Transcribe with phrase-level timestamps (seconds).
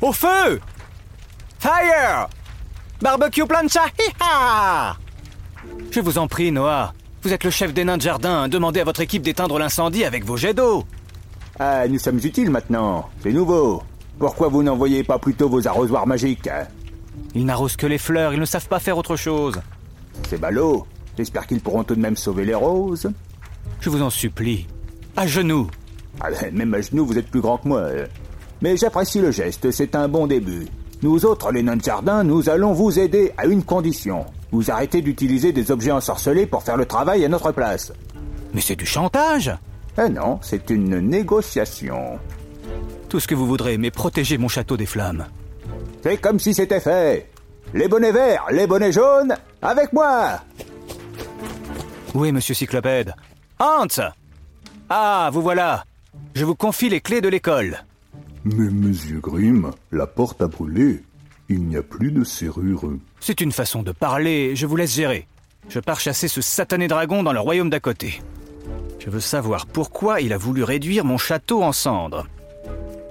[0.00, 0.60] Au feu
[1.58, 2.28] Fire
[3.02, 4.96] Barbecue plancha Hi-ha
[5.90, 6.94] Je vous en prie, Noah.
[7.22, 8.48] Vous êtes le chef des nains de jardin.
[8.48, 10.84] Demandez à votre équipe d'éteindre l'incendie avec vos jets d'eau.
[11.58, 13.10] Ah, nous sommes utiles maintenant.
[13.22, 13.82] C'est nouveau.
[14.18, 16.66] Pourquoi vous n'envoyez pas plutôt vos arrosoirs magiques hein?
[17.34, 19.60] Ils n'arrosent que les fleurs, ils ne savent pas faire autre chose.
[20.28, 20.86] C'est ballot.
[21.18, 23.10] J'espère qu'ils pourront tout de même sauver les roses.
[23.80, 24.66] Je vous en supplie.
[25.16, 25.68] À genoux.
[26.20, 27.86] Ah, même à genoux, vous êtes plus grand que moi.
[28.62, 30.66] Mais j'apprécie le geste, c'est un bon début.
[31.02, 34.26] Nous autres, les nains de jardin, nous allons vous aider à une condition.
[34.52, 37.92] Vous arrêtez d'utiliser des objets ensorcelés pour faire le travail à notre place.
[38.52, 39.50] Mais c'est du chantage
[40.02, 42.18] Eh non, c'est une négociation.
[43.08, 45.26] Tout ce que vous voudrez, mais protégez mon château des flammes.
[46.02, 47.30] C'est comme si c'était fait.
[47.72, 50.40] Les bonnets verts, les bonnets jaunes, avec moi
[52.14, 53.14] Oui, monsieur Cyclopède.
[53.58, 53.86] Hans
[54.90, 55.84] Ah, vous voilà.
[56.34, 57.84] Je vous confie les clés de l'école.
[58.44, 61.02] Mais monsieur Grimm, la porte a brûlé.
[61.48, 62.84] Il n'y a plus de serrure.
[63.20, 65.26] C'est une façon de parler, je vous laisse gérer.
[65.68, 68.22] Je pars chasser ce satané dragon dans le royaume d'à côté.
[68.98, 72.26] Je veux savoir pourquoi il a voulu réduire mon château en cendres.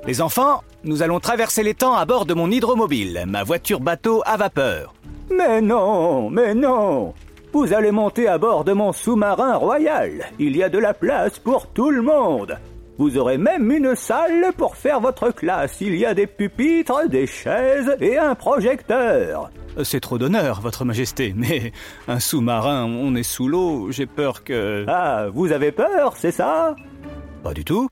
[0.08, 4.24] Les enfants, nous allons traverser les temps à bord de mon hydromobile, ma voiture bateau
[4.26, 4.94] à vapeur.
[5.30, 7.14] Mais non, mais non
[7.54, 10.32] Vous allez monter à bord de mon sous-marin royal.
[10.40, 12.58] Il y a de la place pour tout le monde.
[13.00, 15.80] Vous aurez même une salle pour faire votre classe.
[15.80, 19.50] Il y a des pupitres, des chaises et un projecteur.
[19.84, 21.72] C'est trop d'honneur, Votre Majesté, mais
[22.10, 24.84] un sous-marin, on est sous l'eau, j'ai peur que...
[24.90, 26.76] Ah, vous avez peur, c'est ça?
[27.42, 27.88] Pas du tout.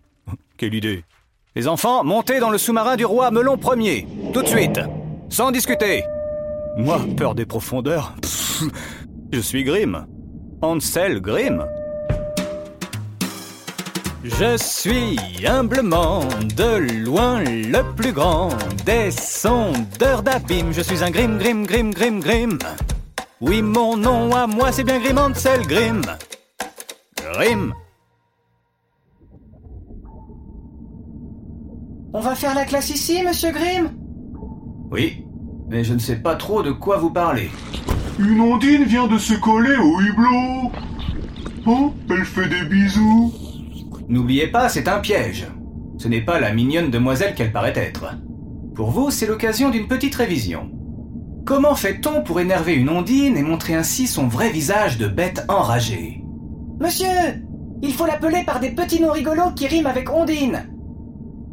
[0.57, 1.05] Quelle idée.
[1.55, 4.81] Les enfants, montez dans le sous-marin du roi Melon Ier, tout de suite,
[5.29, 6.03] sans discuter.
[6.75, 8.13] Moi, peur des profondeurs.
[8.21, 8.63] Pff,
[9.31, 10.05] je suis Grimm.
[10.61, 11.65] Ansel Grimm.
[14.29, 15.17] Je suis
[15.47, 16.19] humblement
[16.55, 18.49] de loin le plus grand
[18.85, 20.73] des sondeurs d'abîme.
[20.73, 22.59] Je suis un Grimm, Grimm, Grimm, Grimm, Grimm.
[23.39, 26.01] Oui, mon nom à moi, c'est bien Grimm Ansel Grimm.
[27.33, 27.73] Grimm.
[32.13, 33.91] On va faire la classe ici, monsieur Grimm
[34.91, 35.23] Oui,
[35.69, 37.49] mais je ne sais pas trop de quoi vous parlez.
[38.19, 40.71] Une ondine vient de se coller au hublot.
[41.65, 43.46] Oh, elle fait des bisous.
[44.09, 45.47] N'oubliez pas, c'est un piège.
[45.97, 48.15] Ce n'est pas la mignonne demoiselle qu'elle paraît être.
[48.75, 50.71] Pour vous, c'est l'occasion d'une petite révision.
[51.45, 56.23] Comment fait-on pour énerver une ondine et montrer ainsi son vrai visage de bête enragée?
[56.79, 57.07] Monsieur
[57.81, 60.69] Il faut l'appeler par des petits noms rigolos qui riment avec Ondine.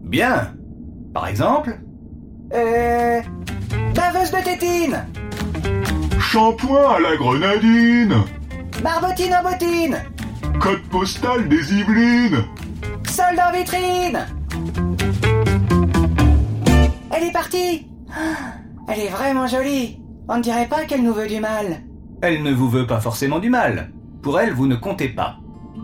[0.02, 0.54] Bien.
[1.12, 1.78] Par exemple?
[2.52, 3.20] Euh...
[3.94, 5.04] Baveuse de tétine
[6.20, 8.14] Shampoing à la grenadine.
[8.82, 9.96] Barbotine en bottine
[10.60, 12.44] Code postal des Yvelines.
[13.08, 14.26] Solde en vitrine
[17.10, 18.54] Elle est partie Ah,
[18.88, 21.82] Elle est vraiment jolie On ne dirait pas qu'elle nous veut du mal.
[22.22, 23.90] Elle ne vous veut pas forcément du mal.
[24.22, 25.36] Pour elle, vous ne comptez pas.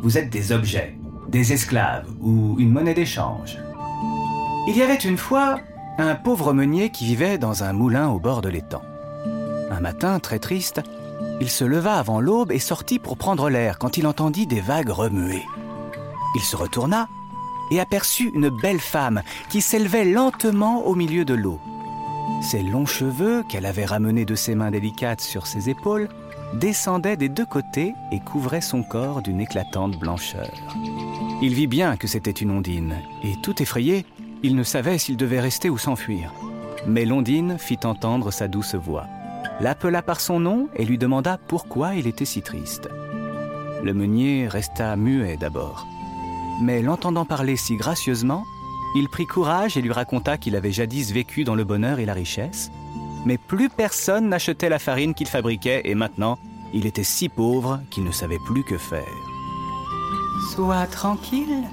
[0.03, 0.97] Vous êtes des objets,
[1.29, 3.59] des esclaves ou une monnaie d'échange.
[4.69, 5.61] Il y avait une fois
[5.99, 8.83] un pauvre meunier qui vivait dans un moulin au bord de l'étang.
[9.71, 10.83] Un matin, très triste,
[11.41, 14.91] il se leva avant l'aube et sortit pour prendre l'air quand il entendit des vagues
[14.91, 15.43] remuer.
[16.35, 17.09] Il se retourna
[17.71, 21.61] et aperçut une belle femme qui s'élevait lentement au milieu de l'eau.
[22.43, 26.09] Ses longs cheveux, qu'elle avait ramenés de ses mains délicates sur ses épaules,
[26.55, 30.51] descendaient des deux côtés et couvraient son corps d'une éclatante blancheur.
[31.43, 34.05] Il vit bien que c'était une ondine, et tout effrayé,
[34.43, 36.33] il ne savait s'il devait rester ou s'enfuir.
[36.87, 39.07] Mais l'ondine fit entendre sa douce voix,
[39.61, 42.89] l'appela par son nom et lui demanda pourquoi il était si triste.
[43.83, 45.87] Le meunier resta muet d'abord,
[46.63, 48.45] mais l'entendant parler si gracieusement,
[48.97, 52.13] il prit courage et lui raconta qu'il avait jadis vécu dans le bonheur et la
[52.15, 52.71] richesse,
[53.25, 56.39] mais plus personne n'achetait la farine qu'il fabriquait et maintenant,
[56.73, 59.05] il était si pauvre qu'il ne savait plus que faire.
[60.55, 61.65] Sois tranquille,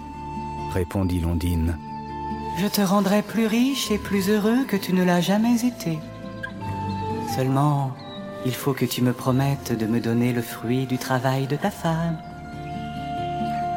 [0.74, 1.78] Répondit l'ondine.
[2.60, 5.98] je te rendrai plus riche et plus heureux que tu ne l'as jamais été.
[7.38, 7.92] Seulement,
[8.48, 11.70] il faut que tu me promettes de me donner le fruit du travail de ta
[11.70, 12.18] femme.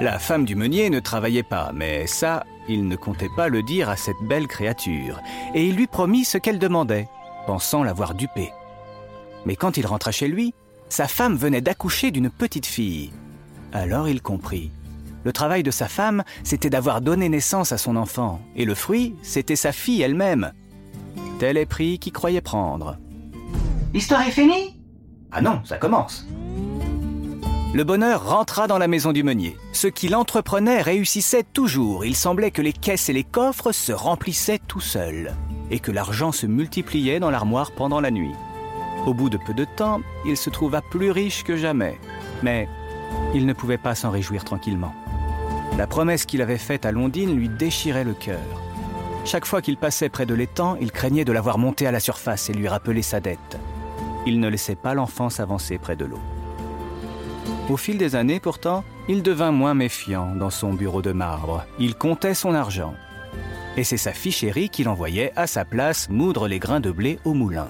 [0.01, 3.91] La femme du meunier ne travaillait pas, mais ça, il ne comptait pas le dire
[3.91, 5.21] à cette belle créature,
[5.55, 7.07] et il lui promit ce qu'elle demandait,
[7.47, 8.51] pensant l'avoir dupée.
[9.45, 10.55] Mais quand il rentra chez lui,
[10.89, 13.13] sa femme venait d'accoucher d'une petite fille.
[13.75, 14.71] Alors il comprit.
[15.23, 19.17] Le travail de sa femme, c'était d'avoir donné naissance à son enfant, et le fruit,
[19.21, 20.53] c'était sa fille elle-même.
[21.39, 22.97] Tel est pris qui croyait prendre.
[23.93, 24.81] L'histoire est finie
[25.33, 26.27] Ah non, ça commence.
[27.75, 29.57] Le bonheur rentra dans la maison du meunier.
[29.73, 32.05] Ce qu'il entreprenait réussissait toujours.
[32.05, 35.35] Il semblait que les caisses et les coffres se remplissaient tout seuls,
[35.71, 38.35] et que l'argent se multipliait dans l'armoire pendant la nuit.
[39.07, 41.99] Au bout de peu de temps, il se trouva plus riche que jamais.
[42.43, 42.69] Mais
[43.35, 44.95] il ne pouvait pas s'en réjouir tranquillement.
[45.79, 48.39] La promesse qu'il avait faite à Londine lui déchirait le cœur.
[49.25, 52.01] Chaque fois qu'il passait près de l'étang, il craignait de la voir monter à la
[52.01, 53.59] surface et lui rappeler sa dette.
[54.27, 56.21] Il ne laissait pas l'enfant s'avancer près de l'eau.
[57.69, 61.65] Au fil des années, pourtant, il devint moins méfiant dans son bureau de marbre.
[61.79, 62.95] Il comptait son argent.
[63.77, 67.19] Et c'est sa fille chérie qu'il envoyait à sa place moudre les grains de blé
[67.25, 67.69] au moulin.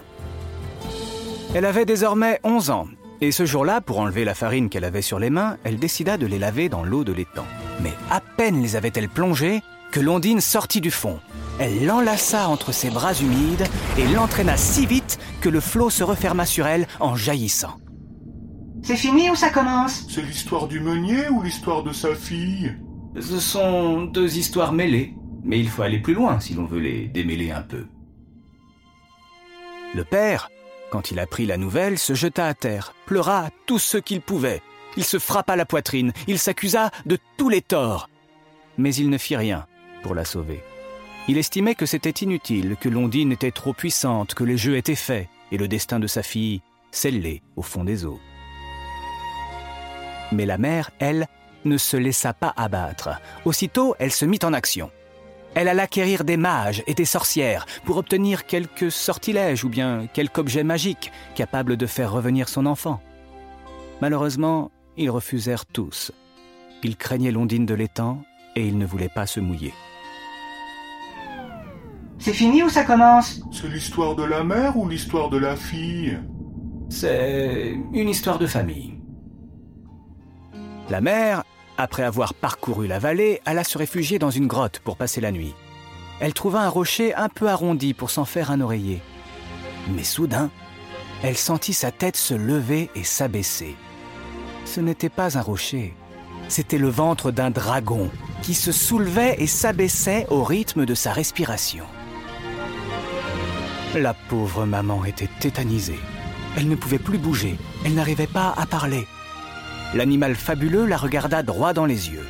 [1.54, 2.86] Elle avait désormais 11 ans,
[3.20, 6.26] et ce jour-là, pour enlever la farine qu'elle avait sur les mains, elle décida de
[6.26, 7.44] les laver dans l'eau de l'étang.
[7.82, 9.60] Mais à peine les avait-elle plongées
[9.92, 11.20] que Londine sortit du fond.
[11.60, 13.66] Elle l'enlaça entre ses bras humides
[13.98, 17.76] et l'entraîna si vite que le flot se referma sur elle en jaillissant.
[18.82, 20.06] C'est fini ou ça commence?
[20.08, 22.74] C'est l'histoire du meunier ou l'histoire de sa fille?
[23.20, 25.14] Ce sont deux histoires mêlées,
[25.44, 27.84] mais il faut aller plus loin si l'on veut les démêler un peu.
[29.94, 30.48] Le père,
[30.90, 34.62] quand il apprit la nouvelle, se jeta à terre, pleura tout ce qu'il pouvait.
[34.96, 38.08] Il se frappa la poitrine, il s'accusa de tous les torts.
[38.78, 39.66] Mais il ne fit rien
[40.02, 40.62] pour la sauver.
[41.30, 45.28] Il estimait que c'était inutile, que Londine était trop puissante, que les jeux étaient faits,
[45.52, 46.60] et le destin de sa fille
[46.90, 48.18] scellé au fond des eaux.
[50.32, 51.28] Mais la mère, elle,
[51.64, 53.10] ne se laissa pas abattre.
[53.44, 54.90] Aussitôt, elle se mit en action.
[55.54, 60.40] Elle alla acquérir des mages et des sorcières pour obtenir quelques sortilèges ou bien quelque
[60.40, 63.00] objet magique capable de faire revenir son enfant.
[64.00, 66.10] Malheureusement, ils refusèrent tous.
[66.82, 68.20] Ils craignaient l'ondine de l'étang
[68.56, 69.72] et ils ne voulaient pas se mouiller.
[72.20, 73.40] C'est fini ou ça commence?
[73.50, 76.18] C'est l'histoire de la mère ou l'histoire de la fille?
[76.90, 78.98] C'est une histoire de famille.
[80.90, 81.44] La mère,
[81.78, 85.54] après avoir parcouru la vallée, alla se réfugier dans une grotte pour passer la nuit.
[86.20, 89.00] Elle trouva un rocher un peu arrondi pour s'en faire un oreiller.
[89.94, 90.50] Mais soudain,
[91.22, 93.76] elle sentit sa tête se lever et s'abaisser.
[94.66, 95.94] Ce n'était pas un rocher,
[96.48, 98.10] c'était le ventre d'un dragon
[98.42, 101.84] qui se soulevait et s'abaissait au rythme de sa respiration.
[103.96, 105.98] La pauvre maman était tétanisée.
[106.56, 109.04] Elle ne pouvait plus bouger, elle n'arrivait pas à parler.
[109.94, 112.24] L'animal fabuleux la regarda droit dans les yeux.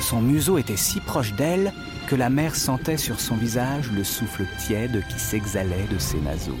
[0.00, 1.72] Son museau était si proche d'elle
[2.08, 6.58] que la mère sentait sur son visage le souffle tiède qui s'exhalait de ses naseaux.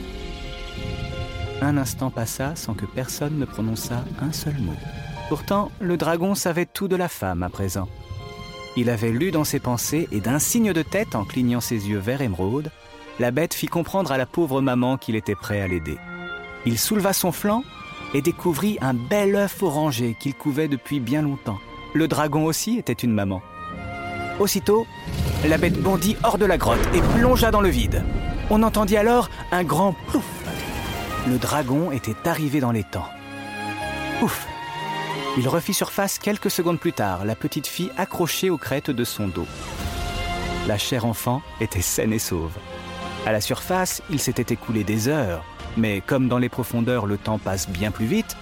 [1.60, 4.76] Un instant passa sans que personne ne prononçât un seul mot.
[5.28, 7.88] Pourtant, le dragon savait tout de la femme à présent.
[8.76, 11.98] Il avait lu dans ses pensées et d'un signe de tête en clignant ses yeux
[11.98, 12.70] vert émeraude,
[13.20, 15.98] la bête fit comprendre à la pauvre maman qu'il était prêt à l'aider.
[16.64, 17.62] Il souleva son flanc
[18.14, 21.58] et découvrit un bel œuf orangé qu'il couvait depuis bien longtemps.
[21.92, 23.42] Le dragon aussi était une maman.
[24.38, 24.86] Aussitôt,
[25.46, 28.02] la bête bondit hors de la grotte et plongea dans le vide.
[28.48, 30.24] On entendit alors un grand plouf.
[31.28, 33.04] Le dragon était arrivé dans l'étang.
[34.22, 34.46] Ouf
[35.36, 39.28] Il refit surface quelques secondes plus tard, la petite fille accrochée aux crêtes de son
[39.28, 39.46] dos.
[40.66, 42.52] La chère enfant était saine et sauve.
[43.26, 45.44] À la surface, il s'était écoulé des heures,
[45.76, 48.36] mais comme dans les profondeurs le temps passe bien plus vite,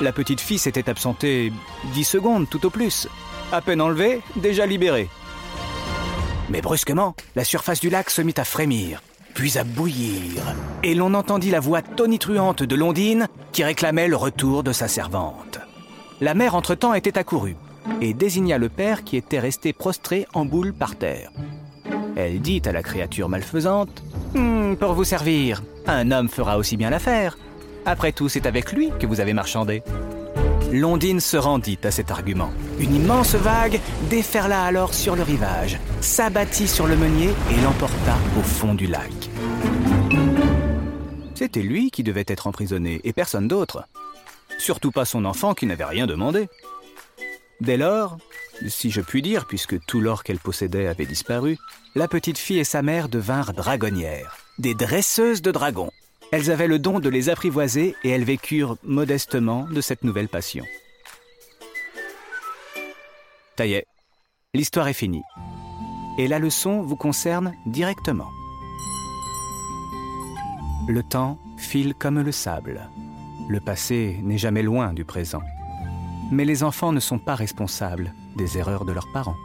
[0.00, 1.52] la petite fille s'était absentée
[1.94, 3.08] dix secondes tout au plus.
[3.52, 5.08] À peine enlevée, déjà libérée.
[6.50, 9.02] Mais brusquement, la surface du lac se mit à frémir,
[9.34, 10.42] puis à bouillir,
[10.82, 15.60] et l'on entendit la voix tonitruante de Londine qui réclamait le retour de sa servante.
[16.20, 17.56] La mère, entre-temps, était accourue
[18.00, 21.30] et désigna le père qui était resté prostré en boule par terre.
[22.16, 24.02] Elle dit à la créature malfaisante
[24.34, 27.38] Hum, Pour vous servir, un homme fera aussi bien l'affaire.
[27.86, 29.82] Après tout, c'est avec lui que vous avez marchandé.
[30.72, 32.50] Londine se rendit à cet argument.
[32.80, 33.78] Une immense vague
[34.08, 39.10] déferla alors sur le rivage, s'abattit sur le meunier et l'emporta au fond du lac.
[41.34, 43.86] C'était lui qui devait être emprisonné et personne d'autre.
[44.58, 46.48] Surtout pas son enfant qui n'avait rien demandé.
[47.60, 48.16] Dès lors,
[48.68, 51.58] si je puis dire, puisque tout l'or qu'elle possédait avait disparu,
[51.94, 55.90] la petite fille et sa mère devinrent dragonnières, des dresseuses de dragons.
[56.32, 60.64] Elles avaient le don de les apprivoiser et elles vécurent modestement de cette nouvelle passion.
[63.58, 63.64] Ça
[64.54, 65.22] l'histoire est finie.
[66.18, 68.30] Et la leçon vous concerne directement.
[70.88, 72.88] Le temps file comme le sable.
[73.48, 75.42] Le passé n'est jamais loin du présent.
[76.32, 79.36] Mais les enfants ne sont pas responsables des erreurs de leurs parents.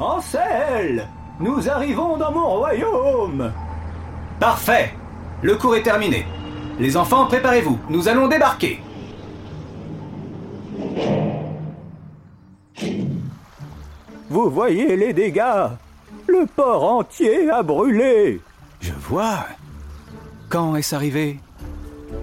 [0.00, 3.52] Ansel Nous arrivons dans mon royaume
[4.40, 4.92] Parfait
[5.40, 6.26] Le cours est terminé.
[6.80, 8.80] Les enfants, préparez-vous, nous allons débarquer.
[14.28, 15.68] Vous voyez les dégâts
[16.26, 18.40] Le port entier a brûlé
[18.80, 19.46] Je vois.
[20.48, 21.38] Quand est-ce arrivé?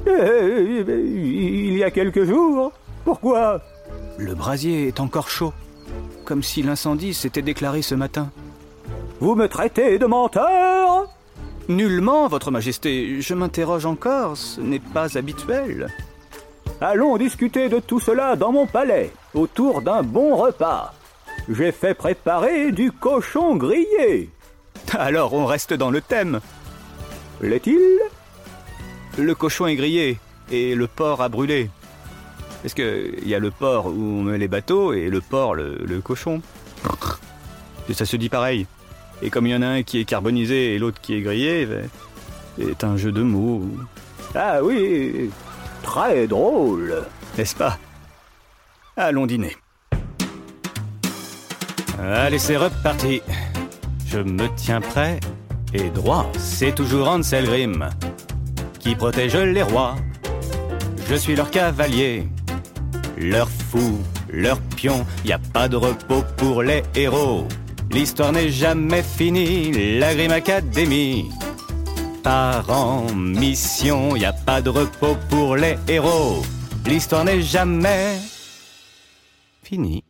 [0.07, 2.71] Euh, Il y a quelques jours
[3.05, 3.61] Pourquoi?
[4.17, 5.53] Le brasier est encore chaud,
[6.25, 8.29] comme si l'incendie s'était déclaré ce matin.
[9.19, 11.07] Vous me traitez de menteur?
[11.69, 15.87] Nullement, Votre Majesté, je m'interroge encore, ce n'est pas habituel.
[16.81, 20.93] Allons discuter de tout cela dans mon palais, autour d'un bon repas.
[21.49, 24.29] J'ai fait préparer du cochon grillé.
[24.93, 26.39] Alors on reste dans le thème.
[27.41, 27.79] L'est-il?
[29.17, 30.19] Le cochon est grillé
[30.51, 31.69] et le porc a brûlé.
[32.63, 35.77] Est-ce qu'il y a le port où on met les bateaux et le porc, le,
[35.85, 36.41] le cochon?
[37.89, 38.67] Et ça se dit pareil.
[39.21, 41.65] Et comme il y en a un qui est carbonisé et l'autre qui est grillé,
[41.65, 41.89] ben,
[42.59, 43.63] c'est un jeu de mots,
[44.35, 45.29] Ah oui,
[45.83, 47.03] très drôle.
[47.37, 47.77] n'est-ce pas?
[48.95, 49.55] Allons dîner.
[51.99, 53.21] Allez, c'est reparti.
[54.07, 55.19] Je me tiens prêt
[55.73, 56.29] et droit.
[56.37, 57.89] C'est toujours Ansel Grimm
[58.87, 59.95] qui protège les rois.
[61.09, 62.25] Je suis leur cavalier,
[63.17, 65.05] leur fou, leur pion.
[65.25, 67.47] Y a pas de repos pour les héros.
[67.91, 69.99] L'histoire n'est jamais finie.
[69.99, 71.25] La Grimm Academy.
[72.23, 76.41] Par en mission, y a pas de repos pour les héros.
[76.85, 78.15] L'histoire n'est jamais
[79.63, 80.06] finie.